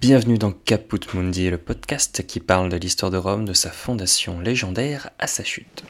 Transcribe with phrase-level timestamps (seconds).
[0.00, 4.40] Bienvenue dans Caput Mundi, le podcast qui parle de l'histoire de Rome, de sa fondation
[4.40, 5.84] légendaire à sa chute.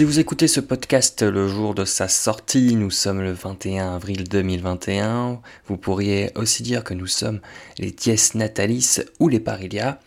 [0.00, 4.26] Si vous écoutez ce podcast le jour de sa sortie, nous sommes le 21 avril
[4.26, 5.42] 2021.
[5.66, 7.40] Vous pourriez aussi dire que nous sommes
[7.76, 10.00] les Dies Natalis ou les Parilia.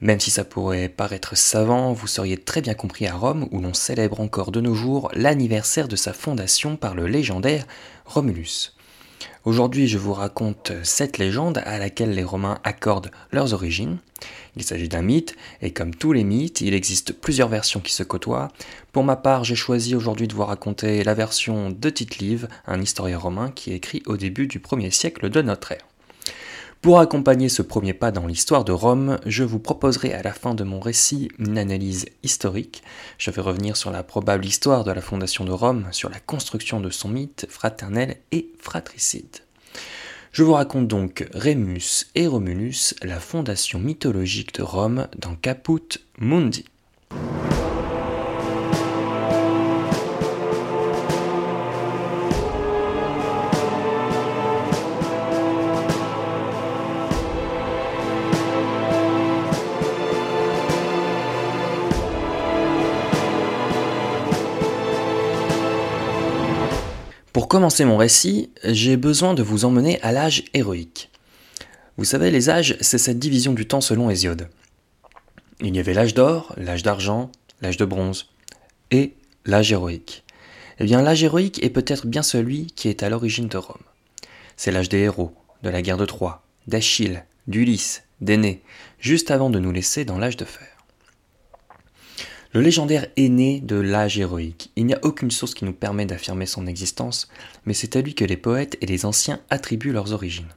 [0.00, 3.74] Même si ça pourrait paraître savant, vous seriez très bien compris à Rome où l'on
[3.74, 7.64] célèbre encore de nos jours l'anniversaire de sa fondation par le légendaire
[8.04, 8.74] Romulus.
[9.44, 13.98] Aujourd'hui, je vous raconte cette légende à laquelle les Romains accordent leurs origines.
[14.56, 18.02] Il s'agit d'un mythe, et comme tous les mythes, il existe plusieurs versions qui se
[18.02, 18.48] côtoient.
[18.92, 23.18] Pour ma part, j'ai choisi aujourd'hui de vous raconter la version de Tite-Live, un historien
[23.18, 25.91] romain qui écrit au début du 1er siècle de notre ère.
[26.82, 30.52] Pour accompagner ce premier pas dans l'histoire de Rome, je vous proposerai à la fin
[30.52, 32.82] de mon récit une analyse historique.
[33.18, 36.80] Je vais revenir sur la probable histoire de la fondation de Rome, sur la construction
[36.80, 39.38] de son mythe fraternel et fratricide.
[40.32, 46.64] Je vous raconte donc Rémus et Romulus, la fondation mythologique de Rome dans Caput Mundi.
[67.52, 71.10] Commencer mon récit, j'ai besoin de vous emmener à l'âge héroïque.
[71.98, 74.48] Vous savez, les âges, c'est cette division du temps selon Hésiode.
[75.60, 77.30] Il y avait l'âge d'or, l'âge d'argent,
[77.60, 78.30] l'âge de bronze
[78.90, 79.12] et
[79.44, 80.24] l'âge héroïque.
[80.78, 83.84] Eh bien, l'âge héroïque est peut-être bien celui qui est à l'origine de Rome.
[84.56, 88.62] C'est l'âge des héros, de la guerre de Troie, d'Achille, d'Ulysse, d'Énée,
[88.98, 90.71] juste avant de nous laisser dans l'âge de fer.
[92.54, 93.30] Le légendaire est
[93.64, 94.70] de l'âge héroïque.
[94.76, 97.28] Il n'y a aucune source qui nous permet d'affirmer son existence,
[97.64, 100.52] mais c'est à lui que les poètes et les anciens attribuent leurs origines.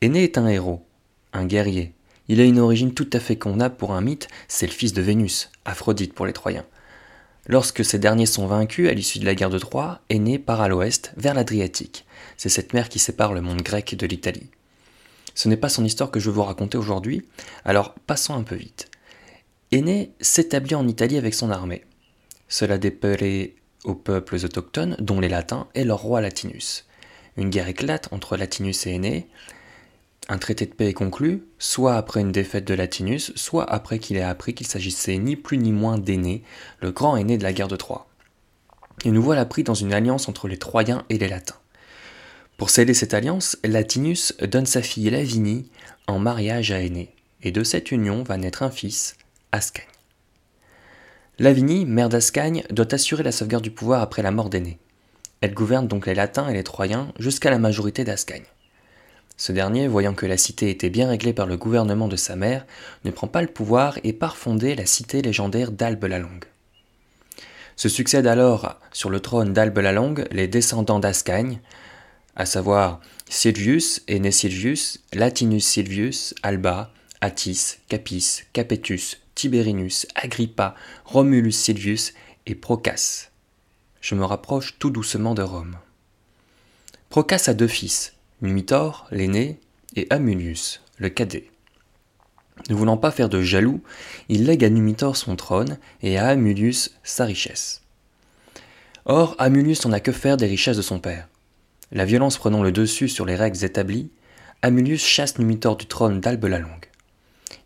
[0.00, 0.86] Aîné est un héros,
[1.32, 1.92] un guerrier.
[2.28, 5.02] Il a une origine tout à fait convenable pour un mythe, c'est le fils de
[5.02, 6.66] Vénus, Aphrodite pour les Troyens.
[7.48, 10.68] Lorsque ces derniers sont vaincus à l'issue de la guerre de Troie, Aîné part à
[10.68, 12.06] l'ouest, vers l'Adriatique.
[12.36, 14.50] C'est cette mer qui sépare le monde grec de l'Italie.
[15.34, 17.26] Ce n'est pas son histoire que je veux vous raconter aujourd'hui,
[17.64, 18.88] alors passons un peu vite.
[19.74, 21.82] Aîné s'établit en Italie avec son armée.
[22.46, 26.86] Cela déplairait aux peuples autochtones, dont les Latins, et leur roi Latinus.
[27.36, 29.26] Une guerre éclate entre Latinus et Aîné.
[30.28, 34.16] Un traité de paix est conclu, soit après une défaite de Latinus, soit après qu'il
[34.16, 36.44] ait appris qu'il s'agissait ni plus ni moins d'Aîné,
[36.80, 38.06] le grand aîné de la guerre de Troie.
[39.04, 41.58] Et nous voilà pris dans une alliance entre les Troyens et les Latins.
[42.58, 45.68] Pour sceller cette alliance, Latinus donne sa fille Lavinie
[46.06, 49.16] en mariage à Aîné, et de cette union va naître un fils,
[49.54, 49.84] Ascagne.
[51.38, 54.80] Lavinie, mère d'Ascagne, doit assurer la sauvegarde du pouvoir après la mort d'Aîné.
[55.42, 58.46] Elle gouverne donc les Latins et les Troyens jusqu'à la majorité d'Ascagne.
[59.36, 62.66] Ce dernier, voyant que la cité était bien réglée par le gouvernement de sa mère,
[63.04, 66.46] ne prend pas le pouvoir et part fonder la cité légendaire d'Albe la Longue.
[67.76, 71.60] Se succèdent alors sur le trône d'Albe la Longue les descendants d'Ascagne,
[72.34, 76.92] à savoir Silvius, aîné Silvius, Latinus Silvius, Alba,
[77.24, 80.74] Attis, Capis, Capetus, Tiberinus, Agrippa,
[81.06, 82.12] Romulus Silvius
[82.44, 83.30] et Procas.
[84.02, 85.78] Je me rapproche tout doucement de Rome.
[87.08, 89.58] Procas a deux fils, Numitor, l'aîné,
[89.96, 91.48] et Amulius, le cadet.
[92.68, 93.80] Ne voulant pas faire de jaloux,
[94.28, 97.80] il lègue à Numitor son trône et à Amulius sa richesse.
[99.06, 101.26] Or, Amulius n'en a que faire des richesses de son père.
[101.90, 104.10] La violence prenant le dessus sur les règles établies,
[104.60, 106.90] Amulius chasse Numitor du trône d'Albe la Longue.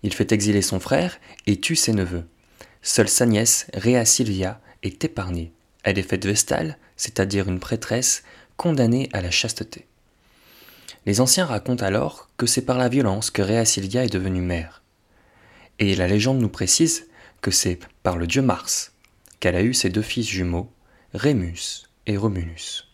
[0.02, 2.24] Il fait exiler son frère et tue ses neveux.
[2.82, 5.52] Seule sa nièce, Rhea Silvia, est épargnée.
[5.82, 8.22] Elle est faite vestale, c'est-à-dire une prêtresse,
[8.56, 9.86] condamnée à la chasteté.
[11.06, 14.82] Les anciens racontent alors que c'est par la violence que Rhea Silvia est devenue mère.
[15.78, 17.06] Et la légende nous précise
[17.40, 18.92] que c'est par le dieu Mars
[19.40, 20.70] qu'elle a eu ses deux fils jumeaux,
[21.14, 22.88] Rémus et Romulus.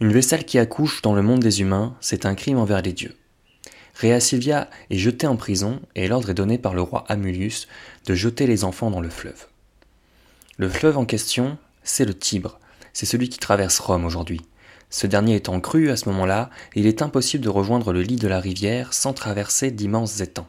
[0.00, 3.16] Une vestale qui accouche dans le monde des humains, c'est un crime envers les dieux.
[4.00, 7.66] Rhea Silvia est jetée en prison et l'ordre est donné par le roi Amulius
[8.06, 9.48] de jeter les enfants dans le fleuve.
[10.56, 12.60] Le fleuve en question, c'est le Tibre,
[12.92, 14.40] c'est celui qui traverse Rome aujourd'hui.
[14.88, 18.28] Ce dernier étant cru à ce moment-là, il est impossible de rejoindre le lit de
[18.28, 20.48] la rivière sans traverser d'immenses étangs.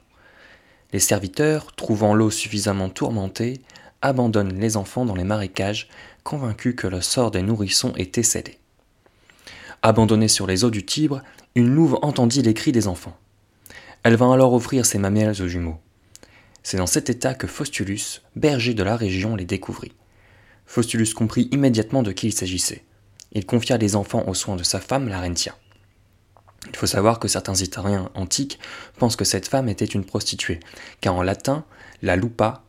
[0.93, 3.61] Les serviteurs, trouvant l'eau suffisamment tourmentée,
[4.03, 5.89] abandonnent les enfants dans les marécages,
[6.23, 8.59] convaincus que le sort des nourrissons était scellé.
[9.81, 11.23] Abandonnée sur les eaux du Tibre,
[11.55, 13.17] une louve entendit les cris des enfants.
[14.03, 15.79] Elle vint alors offrir ses mamelles aux jumeaux.
[16.63, 19.93] C'est dans cet état que Faustulus, berger de la région, les découvrit.
[20.65, 22.83] Faustulus comprit immédiatement de qui il s'agissait.
[23.31, 25.55] Il confia les enfants aux soins de sa femme, Larentia.
[26.67, 28.59] Il faut savoir que certains Italiens antiques
[28.97, 30.59] pensent que cette femme était une prostituée,
[31.01, 31.65] car en latin,
[32.01, 32.63] la lupa,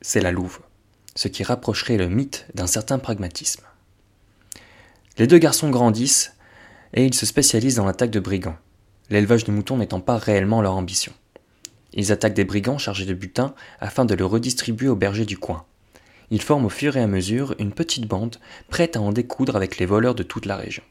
[0.00, 0.60] c'est la louve,
[1.14, 3.62] ce qui rapprocherait le mythe d'un certain pragmatisme.
[5.18, 6.32] Les deux garçons grandissent
[6.94, 8.58] et ils se spécialisent dans l'attaque de brigands,
[9.10, 11.12] l'élevage de moutons n'étant pas réellement leur ambition.
[11.92, 15.64] Ils attaquent des brigands chargés de butin afin de le redistribuer aux bergers du coin.
[16.30, 18.36] Ils forment au fur et à mesure une petite bande
[18.68, 20.82] prête à en découdre avec les voleurs de toute la région.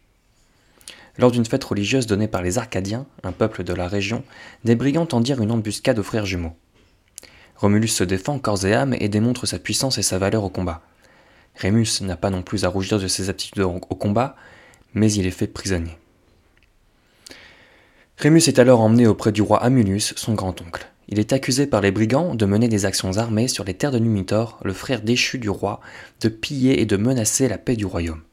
[1.18, 4.24] Lors d'une fête religieuse donnée par les Arcadiens, un peuple de la région,
[4.64, 6.56] des brigands tendirent une embuscade aux frères jumeaux.
[7.58, 10.82] Romulus se défend corps et âme et démontre sa puissance et sa valeur au combat.
[11.56, 14.36] Rémus n'a pas non plus à rougir de ses aptitudes au combat,
[14.94, 15.98] mais il est fait prisonnier.
[18.25, 20.88] Rémus est alors emmené auprès du roi Amulus, son grand-oncle.
[21.10, 24.00] Il est accusé par les brigands de mener des actions armées sur les terres de
[24.00, 25.80] Numitor, le frère déchu du roi,
[26.22, 28.24] de piller et de menacer la paix du royaume.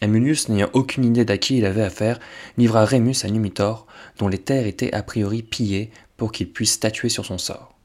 [0.00, 2.18] Amulius, n'ayant aucune idée d'à qui il avait affaire,
[2.56, 3.86] livra Rémus à Numitor,
[4.16, 7.76] dont les terres étaient a priori pillées pour qu'il puisse statuer sur son sort.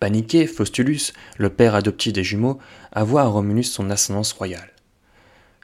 [0.00, 2.58] Paniqué, Faustulus, le père adoptif des jumeaux,
[2.90, 4.72] avoua à Romulus son ascendance royale.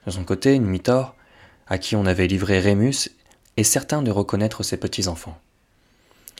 [0.06, 1.16] De son côté, Numitor,
[1.66, 3.10] à qui on avait livré Rémus,
[3.58, 5.38] est certain de reconnaître ses petits-enfants.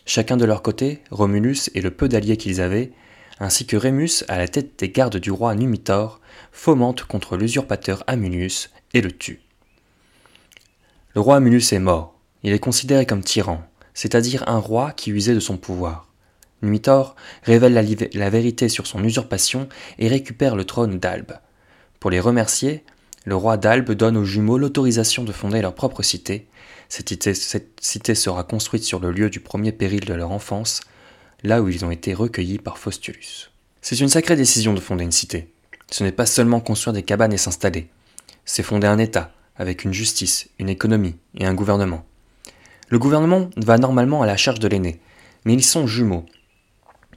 [0.07, 2.93] Chacun de leur côté, Romulus et le peu d'alliés qu'ils avaient,
[3.41, 6.21] ainsi que Rémus à la tête des gardes du roi Numitor,
[6.53, 9.41] fomente contre l'usurpateur Amulius et le tue.
[11.15, 12.15] Le roi Amulius est mort.
[12.45, 13.63] Il est considéré comme tyran,
[13.95, 16.07] c'est-à-dire un roi qui usait de son pouvoir.
[16.63, 17.75] Numitor révèle
[18.15, 19.69] la vérité sur son usurpation
[19.99, 21.33] et récupère le trône d'Albe.
[21.99, 22.85] Pour les remercier,
[23.25, 26.47] le roi d'Albe donne aux jumeaux l'autorisation de fonder leur propre cité.
[26.89, 27.09] Cette
[27.81, 30.81] cité, sera construite sur le lieu du premier péril de leur enfance,
[31.43, 33.51] là où ils ont été recueillis par Faustulus.
[33.83, 35.53] C'est une sacrée décision de fonder une cité.
[35.91, 37.89] Ce n'est pas seulement construire des cabanes et s'installer,
[38.49, 42.05] c'est fonder un État, avec une justice, une économie et un gouvernement.
[42.89, 45.01] Le gouvernement va normalement à la charge de l'aîné,
[45.45, 46.25] mais ils sont jumeaux.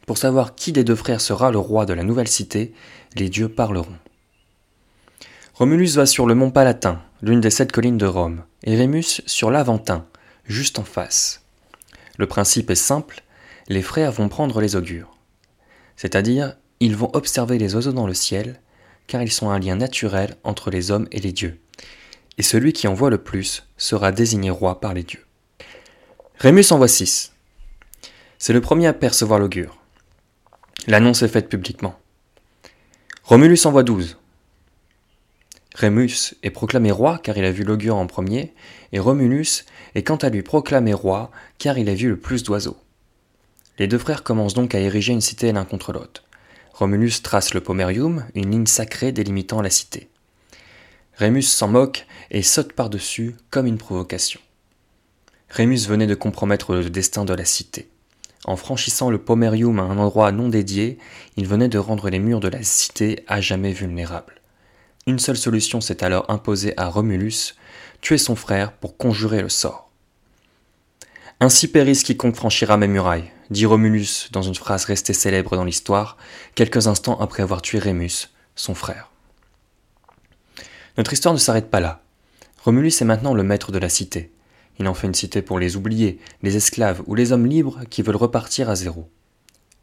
[0.06, 2.74] Pour savoir qui des deux frères sera le roi de la nouvelle cité,
[3.16, 3.96] les dieux parleront.
[5.54, 9.52] Romulus va sur le mont Palatin, l'une des sept collines de Rome, et Rémus sur
[9.52, 10.06] l'Aventin,
[10.46, 11.44] juste en face.
[12.18, 13.24] Le principe est simple,
[13.68, 15.16] les frères vont prendre les augures.
[15.96, 18.60] C'est-à-dire, ils vont observer les oiseaux dans le ciel,
[19.08, 21.60] car ils sont un lien naturel entre les hommes et les dieux.
[22.38, 25.26] Et celui qui en voit le plus sera désigné roi par les dieux.
[26.38, 27.34] Rémus envoie six.
[28.40, 29.78] C'est le premier à percevoir l'augure.
[30.88, 32.00] L'annonce est faite publiquement.
[33.24, 34.18] Romulus envoie douze.
[35.81, 38.54] Rémus est proclamé roi car il a vu l'augure en premier,
[38.92, 42.78] et Romulus est quant à lui proclamé roi car il a vu le plus d'oiseaux.
[43.80, 46.24] Les deux frères commencent donc à ériger une cité l'un contre l'autre.
[46.72, 50.07] Romulus trace le pomerium, une ligne sacrée délimitant la cité.
[51.16, 54.39] Rémus s'en moque et saute par-dessus comme une provocation.
[55.50, 57.89] Rémus venait de compromettre le destin de la cité.
[58.45, 61.00] En franchissant le pomerium à un endroit non dédié,
[61.38, 64.40] il venait de rendre les murs de la cité à jamais vulnérables.
[65.08, 67.55] Une seule solution s'est alors imposée à Romulus,
[68.01, 69.89] tuer son frère pour conjurer le sort.
[71.39, 76.17] Ainsi périsse quiconque franchira mes murailles, dit Romulus dans une phrase restée célèbre dans l'histoire,
[76.53, 79.10] quelques instants après avoir tué Rémus, son frère.
[80.98, 82.03] Notre histoire ne s'arrête pas là.
[82.63, 84.31] Romulus est maintenant le maître de la cité.
[84.77, 88.03] Il en fait une cité pour les oubliés, les esclaves ou les hommes libres qui
[88.03, 89.10] veulent repartir à zéro.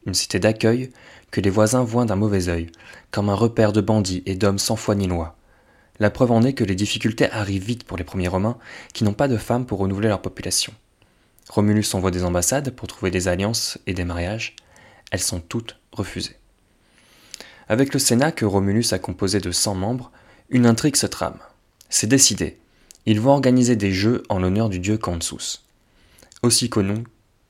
[0.06, 0.90] Une cité d'accueil
[1.30, 2.70] que les voisins voient d'un mauvais œil,
[3.10, 5.36] comme un repère de bandits et d'hommes sans foi ni loi.
[6.00, 8.58] La preuve en est que les difficultés arrivent vite pour les premiers Romains
[8.94, 10.72] qui n'ont pas de femmes pour renouveler leur population.
[11.48, 14.54] Romulus envoie des ambassades pour trouver des alliances et des mariages.
[15.10, 16.36] Elles sont toutes refusées.
[17.68, 20.12] Avec le Sénat que Romulus a composé de 100 membres,
[20.50, 21.38] une intrigue se trame.
[21.90, 22.58] C'est décidé.
[23.06, 25.64] Ils vont organiser des jeux en l'honneur du dieu Cansus,
[26.42, 27.04] aussi connu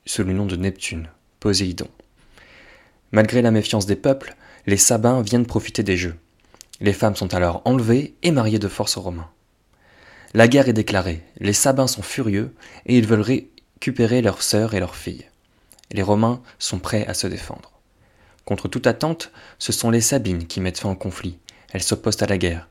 [0.05, 1.89] sous le nom de Neptune, Poséidon.
[3.11, 4.35] Malgré la méfiance des peuples,
[4.67, 6.15] les Sabins viennent profiter des jeux.
[6.79, 9.29] Les femmes sont alors enlevées et mariées de force aux Romains.
[10.33, 12.53] La guerre est déclarée, les Sabins sont furieux
[12.85, 15.25] et ils veulent récupérer leurs sœurs et leurs filles.
[15.91, 17.71] Les Romains sont prêts à se défendre.
[18.45, 21.39] Contre toute attente, ce sont les Sabines qui mettent fin au conflit.
[21.71, 22.69] Elles s'opposent à la guerre.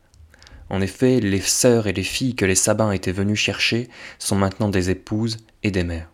[0.70, 4.68] En effet, les sœurs et les filles que les Sabins étaient venus chercher sont maintenant
[4.68, 6.10] des épouses et des mères.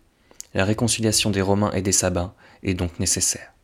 [0.53, 3.54] la réconciliation des Romains et des Sabins est donc nécessaire.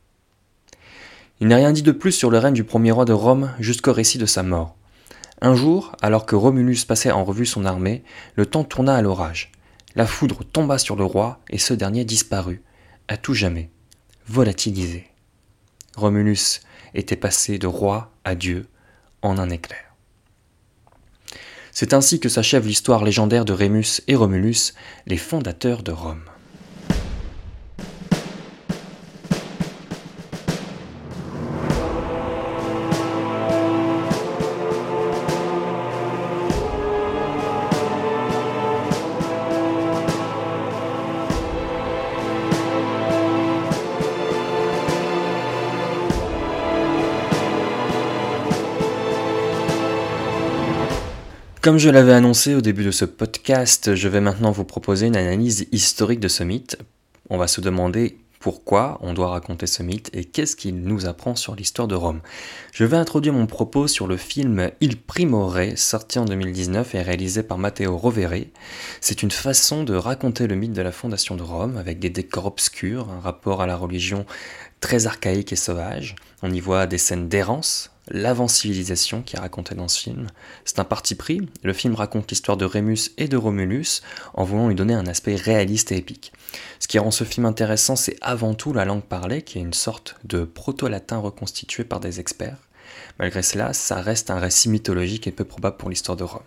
[1.41, 3.93] Il n'est rien dit de plus sur le règne du premier roi de Rome jusqu'au
[3.93, 4.77] récit de sa mort.
[5.41, 8.03] Un jour, alors que Romulus passait en revue son armée,
[8.36, 9.51] le temps tourna à l'orage.
[9.95, 12.62] La foudre tomba sur le roi et ce dernier disparut,
[13.07, 13.71] à tout jamais,
[14.27, 15.07] volatilisé.
[15.98, 16.62] Romulus
[16.93, 18.67] était passé de roi à Dieu
[19.24, 19.95] en un éclair.
[21.71, 24.75] C'est ainsi que s'achève l'histoire légendaire de Rémus et Romulus,
[25.07, 26.30] les fondateurs de Rome.
[51.71, 55.15] Comme je l'avais annoncé au début de ce podcast, je vais maintenant vous proposer une
[55.15, 56.77] analyse historique de ce mythe.
[57.29, 61.37] On va se demander pourquoi on doit raconter ce mythe et qu'est-ce qu'il nous apprend
[61.37, 62.19] sur l'histoire de Rome.
[62.73, 67.41] Je vais introduire mon propos sur le film Il Primore, sorti en 2019 et réalisé
[67.41, 68.47] par Matteo Rovere.
[68.99, 72.47] C'est une façon de raconter le mythe de la fondation de Rome avec des décors
[72.47, 74.25] obscurs, un rapport à la religion
[74.81, 76.17] très archaïque et sauvage.
[76.43, 80.27] On y voit des scènes d'errance, l'avant-civilisation qui est racontée dans ce film.
[80.65, 84.01] C'est un parti pris, le film raconte l'histoire de Rémus et de Romulus
[84.33, 86.33] en voulant lui donner un aspect réaliste et épique.
[86.79, 89.73] Ce qui rend ce film intéressant, c'est avant tout la langue parlée, qui est une
[89.73, 92.57] sorte de proto-latin reconstitué par des experts.
[93.19, 96.41] Malgré cela, ça reste un récit mythologique et peu probable pour l'histoire de Rome.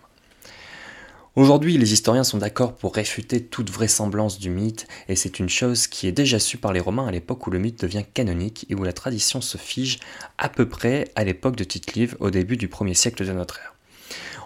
[1.35, 5.87] Aujourd'hui, les historiens sont d'accord pour réfuter toute vraisemblance du mythe, et c'est une chose
[5.87, 8.75] qui est déjà su par les Romains à l'époque où le mythe devient canonique et
[8.75, 9.99] où la tradition se fige
[10.37, 13.75] à peu près à l'époque de Tite-Live, au début du 1er siècle de notre ère.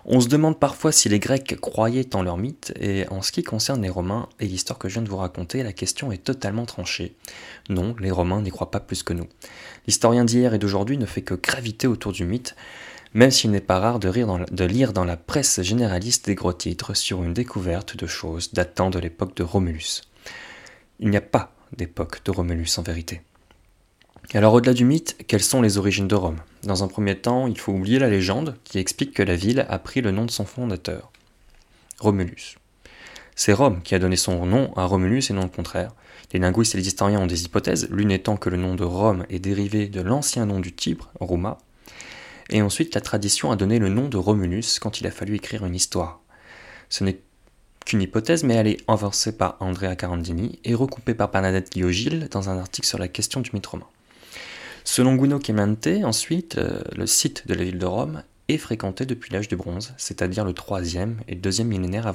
[0.06, 3.44] On se demande parfois si les Grecs croyaient en leur mythe, et en ce qui
[3.44, 6.66] concerne les Romains et l'histoire que je viens de vous raconter, la question est totalement
[6.66, 7.14] tranchée.
[7.70, 9.28] Non, les Romains n'y croient pas plus que nous.
[9.86, 12.56] L'historien d'hier et d'aujourd'hui ne fait que graviter autour du mythe,
[13.14, 14.10] même s'il n'est pas rare de,
[14.66, 19.00] lire dans la presse généraliste des gros titres sur une découverte de choses datant de
[19.00, 20.02] l'époque de Romulus.
[21.00, 23.22] Il n'y a pas d'époque de Romulus en vérité.
[24.34, 26.42] Alors au-delà du mythe, quelles sont les origines de Rome?
[26.64, 29.80] Dans un premier temps, il faut oublier la légende qui explique que la ville a
[29.80, 31.12] pris le nom de son fondateur,
[32.00, 32.58] Romulus.
[33.36, 35.94] C'est Rome qui a donné son nom à Romulus et non le contraire.
[36.32, 39.26] Les linguistes et les historiens ont des hypothèses, l'une étant que le nom de Rome
[39.30, 41.58] est dérivé de l'ancien nom du Tibre, Roma,
[42.50, 45.66] et ensuite, la tradition a donné le nom de Romulus quand il a fallu écrire
[45.66, 46.22] une histoire.
[46.90, 47.20] Ce n'est
[47.86, 52.50] qu'une hypothèse, mais elle est avancée par Andrea Carandini et recoupée par Bernadette Guillogil dans
[52.50, 53.88] un article sur la question du mythe romain.
[54.84, 59.32] Selon Guno Chimente, ensuite, euh, le site de la ville de Rome est fréquenté depuis
[59.32, 62.08] l'âge du bronze, c'est-à-dire le 3e et le 2e millénaire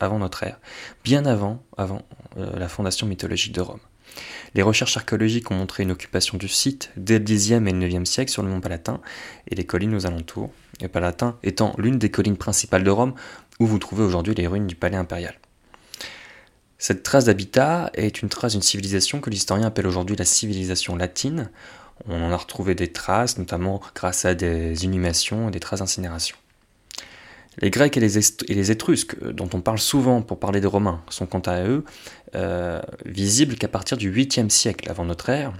[0.00, 0.58] avant, notre ère,
[1.04, 2.02] bien avant, avant
[2.36, 3.80] euh, la fondation mythologique de Rome.
[4.54, 8.08] Les recherches archéologiques ont montré une occupation du site dès le Xe et le IXe
[8.08, 9.00] siècle sur le mont Palatin
[9.48, 10.50] et les collines aux alentours,
[10.80, 13.14] et Palatin étant l'une des collines principales de Rome
[13.60, 15.34] où vous trouvez aujourd'hui les ruines du palais impérial.
[16.78, 21.50] Cette trace d'habitat est une trace d'une civilisation que l'historien appelle aujourd'hui la civilisation latine.
[22.06, 26.36] On en a retrouvé des traces, notamment grâce à des inhumations et des traces d'incinération.
[27.60, 31.26] Les Grecs et les, Étrusques, euh, dont on parle souvent pour parler des Romains, sont
[31.26, 31.84] quant à eux
[32.34, 35.52] euh, visibles qu'à partir du 8e siècle avant notre ère,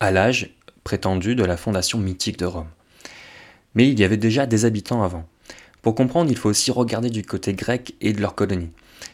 [0.00, 0.50] à l'âge
[0.82, 2.68] prétendu de la fondation mythique de Rome.
[3.74, 5.26] Mais il y avait déjà des habitants avant.
[5.82, 8.70] Pour comprendre, il faut aussi regarder du côté grec et de leurs colonies,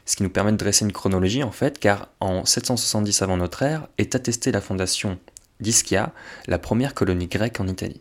[0.06, 3.62] ce qui nous permet de dresser une chronologie en fait, car en 770 avant notre
[3.62, 5.18] ère est attestée la fondation
[5.60, 6.12] d'Ischia,
[6.46, 8.00] la première colonie grecque en Italie.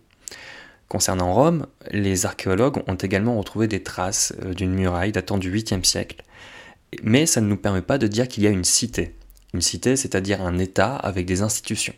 [0.89, 5.83] Concernant Rome, les archéologues ont également retrouvé des traces euh, d'une muraille datant du 8e
[5.83, 6.23] siècle.
[7.03, 9.15] Mais ça ne nous permet pas de dire qu'il y a une cité.
[9.53, 11.93] Une cité, c'est-à-dire un État avec des institutions.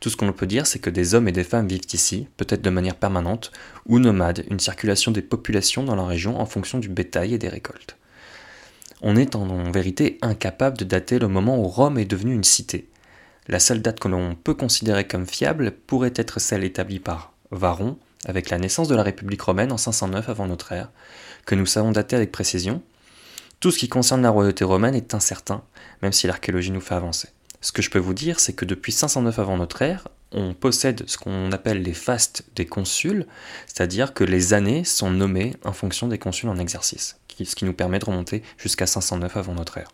[0.00, 2.60] Tout ce qu'on peut dire, c'est que des hommes et des femmes vivent ici, peut-être
[2.60, 3.52] de manière permanente,
[3.86, 7.48] ou nomade, une circulation des populations dans la région en fonction du bétail et des
[7.48, 7.96] récoltes.
[9.00, 12.86] On est en vérité incapable de dater le moment où Rome est devenue une cité.
[13.48, 17.98] La seule date que l'on peut considérer comme fiable pourrait être celle établie par Varon,
[18.26, 20.90] avec la naissance de la République romaine en 509 avant notre ère,
[21.46, 22.82] que nous savons dater avec précision,
[23.60, 25.62] tout ce qui concerne la royauté romaine est incertain,
[26.02, 27.28] même si l'archéologie nous fait avancer.
[27.60, 31.02] Ce que je peux vous dire, c'est que depuis 509 avant notre ère, on possède
[31.06, 33.26] ce qu'on appelle les fastes des consuls,
[33.66, 37.74] c'est-à-dire que les années sont nommées en fonction des consuls en exercice, ce qui nous
[37.74, 39.90] permet de remonter jusqu'à 509 avant notre ère.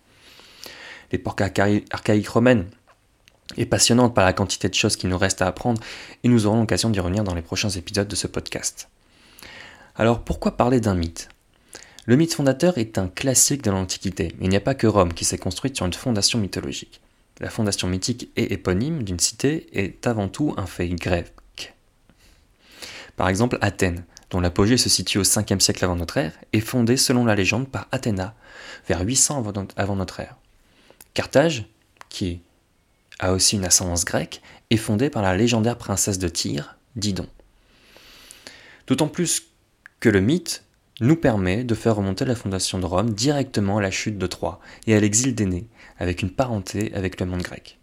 [1.11, 2.66] L'époque archaïque romaine
[3.57, 5.81] est passionnante par la quantité de choses qui nous restent à apprendre
[6.25, 8.88] et nous aurons l'occasion d'y revenir dans les prochains épisodes de ce podcast.
[9.95, 11.29] Alors pourquoi parler d'un mythe?
[12.07, 14.35] Le mythe fondateur est un classique de l'Antiquité.
[14.41, 17.00] Il n'y a pas que Rome qui s'est construite sur une fondation mythologique.
[17.41, 21.33] La fondation mythique et éponyme d'une cité est avant tout un fait grec.
[23.17, 26.97] Par exemple, Athènes, dont l'apogée se situe au 5e siècle avant notre ère, est fondée
[26.97, 28.35] selon la légende par Athéna,
[28.88, 29.45] vers 800
[29.76, 30.37] avant notre ère.
[31.15, 31.67] Carthage,
[32.09, 32.41] qui
[33.18, 37.28] a aussi une ascendance grecque, est fondée par la légendaire princesse de Tyr, Didon.
[38.87, 39.42] D'autant plus
[40.00, 40.64] que le mythe
[41.00, 44.61] nous permet de faire remonter la fondation de Rome directement à la chute de Troie
[44.87, 45.68] et à l'exil d'Énée,
[45.99, 47.78] avec une parenté avec le monde grec.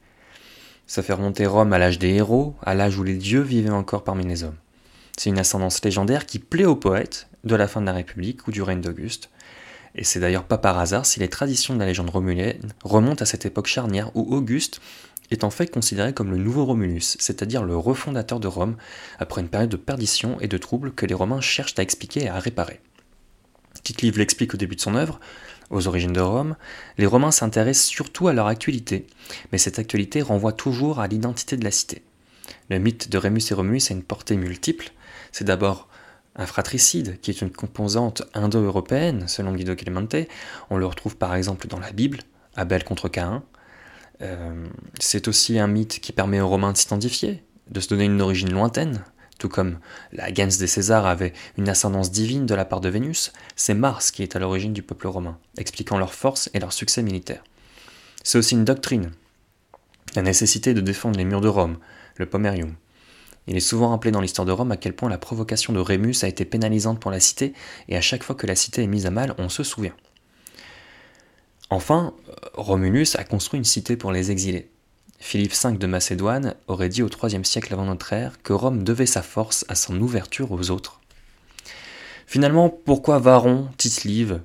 [0.88, 4.04] Ça fait remonter Rome à l'âge des héros, à l'âge où les dieux vivaient encore
[4.04, 4.58] parmi les hommes.
[5.18, 8.52] C'est une ascendance légendaire qui plaît aux poètes de la fin de la République ou
[8.52, 9.30] du règne d'Auguste.
[9.96, 13.28] Et c'est d'ailleurs pas par hasard si les traditions de la légende romulienne remontent à
[13.28, 14.82] cette époque charnière où Auguste
[15.32, 18.76] est en fait considéré comme le nouveau Romulus, c'est-à-dire le refondateur de Rome,
[19.20, 22.30] après une période de perdition et de troubles que les Romains cherchent à expliquer et
[22.30, 22.80] à réparer.
[23.84, 25.20] Tite-Livre l'explique au début de son œuvre,
[25.70, 26.56] aux origines de Rome,
[26.98, 29.08] les Romains s'intéressent surtout à leur actualité,
[29.52, 32.04] mais cette actualité renvoie toujours à l'identité de la cité.
[32.70, 34.92] Le mythe de Rémus et Romulus a une portée multiple.
[35.32, 35.88] C'est d'abord
[36.36, 40.16] un fratricide, qui est une composante indo-européenne, selon Guido Clemente.
[40.70, 42.20] On le retrouve par exemple dans la Bible,
[42.56, 43.44] Abel contre Caïn,
[44.22, 44.68] euh,
[45.00, 48.52] c'est aussi un mythe qui permet aux Romains de s'identifier, de se donner une origine
[48.52, 49.04] lointaine,
[49.40, 49.80] tout comme
[50.12, 54.12] la gens des Césars avait une ascendance divine de la part de Vénus, c'est Mars
[54.12, 57.44] qui est à l'origine du peuple romain, expliquant leur force et leur succès militaire.
[58.24, 59.12] C'est aussi une doctrine,
[60.16, 61.78] la nécessité de défendre les murs de Rome,
[62.16, 62.76] le pomerium.
[63.48, 66.24] Il est souvent rappelé dans l'histoire de Rome à quel point la provocation de Rémus
[66.24, 67.54] a été pénalisante pour la cité,
[67.90, 69.96] et à chaque fois que la cité est mise à mal, on se souvient.
[71.74, 72.14] Enfin,
[72.54, 74.70] Romulus a construit une cité pour les exilés.
[75.20, 79.08] Philippe V de Macédoine aurait dit au IIIe siècle avant notre ère que Rome devait
[79.08, 81.02] sa force à son ouverture aux autres.
[82.28, 84.42] Finalement, pourquoi Varron, Tite-Live,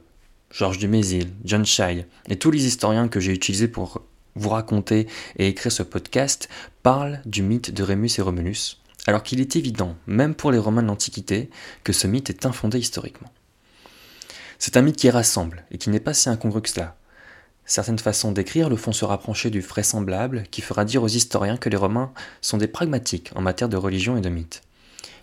[0.50, 4.00] Georges Dumézil, John Shai et tous les historiens que j'ai utilisés pour
[4.34, 5.06] vous raconter
[5.36, 6.48] et écrire ce podcast
[6.82, 10.82] parlent du mythe de Rémus et Romulus, alors qu'il est évident, même pour les Romains
[10.82, 11.50] de l'Antiquité,
[11.84, 13.30] que ce mythe est infondé historiquement.
[14.58, 16.96] C'est un mythe qui rassemble et qui n'est pas si incongru que cela.
[17.68, 21.68] Certaines façons d'écrire le font se rapprocher du vraisemblable qui fera dire aux historiens que
[21.68, 24.62] les Romains sont des pragmatiques en matière de religion et de mythe.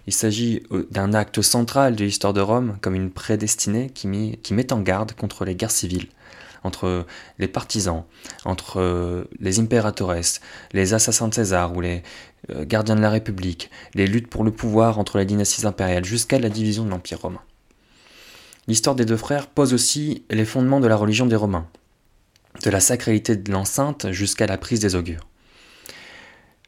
[0.05, 4.73] Il s'agit euh, d'un acte central de l'histoire de Rome comme une prédestinée qui, met
[4.73, 6.07] en garde contre les guerres civiles,
[6.63, 7.07] entre
[7.39, 8.03] les partisans,
[8.45, 10.13] entre euh, les impératores,
[10.71, 12.03] les assassins de César ou les
[12.51, 16.37] euh, gardiens de la République, les luttes pour le pouvoir entre les dynasties impériales jusqu'à
[16.37, 17.41] la division de l'Empire romain.
[18.67, 21.67] L'histoire des deux frères pose aussi les fondements de la religion des Romains,
[22.63, 25.27] de la sacralité de l'enceinte jusqu'à la prise des augures.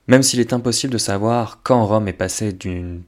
[0.08, 3.04] Même s'il est impossible de savoir quand Rome est passée d'une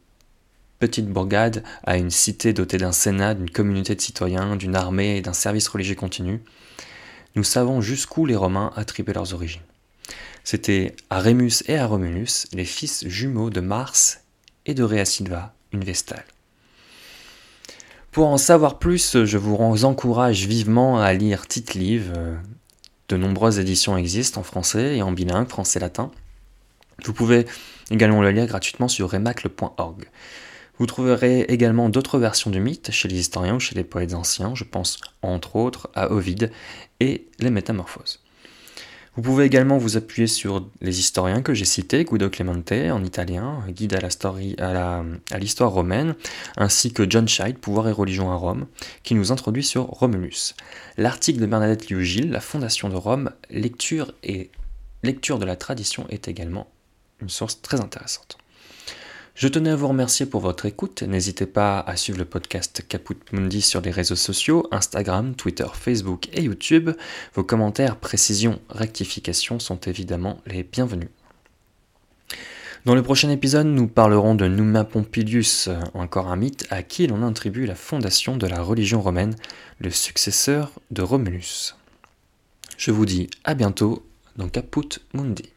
[0.80, 5.22] petite bourgade à une cité dotée d'un sénat, d'une communauté de citoyens, d'une armée et
[5.22, 6.42] d'un service religieux continu,
[7.36, 9.62] nous savons jusqu'où les Romains attribuaient leurs origines.
[10.44, 14.22] C'était à Rémus et à Romulus, les fils jumeaux de Mars
[14.66, 16.26] et de Rhea Silva, une vestale.
[18.12, 22.14] Pour en savoir plus, je vous encourage vivement à lire Tite Live,
[23.10, 26.12] de nombreuses éditions existent en français et en bilingue, français-latin.
[27.04, 27.46] Vous pouvez
[27.92, 30.06] également le lire gratuitement sur remacle.org.
[30.78, 34.56] Vous trouverez également d'autres versions du mythe chez les historiens ou chez les poètes anciens,
[34.56, 36.52] je pense entre autres à Ovide
[37.00, 38.22] et les Métamorphoses.
[39.16, 43.64] Vous pouvez également vous appuyer sur les historiens que j'ai cités, Guido Clemente en italien,
[43.70, 46.16] guide à l'histoire romaine,
[46.58, 48.66] ainsi que John Scheid, Pouvoir et religion à Rome,
[49.04, 50.56] qui nous introduit sur Romulus.
[50.98, 54.52] L'article de Bernadette Liugil, La fondation de Rome, lecture et
[55.04, 56.68] lecture de la tradition est également
[57.22, 58.39] une source très intéressante.
[59.40, 61.02] Je tenais à vous remercier pour votre écoute.
[61.02, 66.28] N'hésitez pas à suivre le podcast Caput Mundi sur les réseaux sociaux, Instagram, Twitter, Facebook
[66.34, 66.90] et YouTube.
[67.36, 71.08] Vos commentaires, précisions, rectifications sont évidemment les bienvenus.
[72.84, 77.26] Dans le prochain épisode, nous parlerons de Numa Pompilius, encore un mythe à qui l'on
[77.26, 79.38] attribue la fondation de la religion romaine,
[79.80, 81.78] le successeur de Romulus.
[82.78, 85.50] Je vous dis à bientôt dans Caput Mundi.